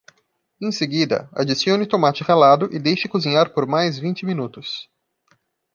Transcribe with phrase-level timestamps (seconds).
[0.59, 4.89] Em seguida, adicione o tomate ralado e deixe cozinhar por mais vinte minutos.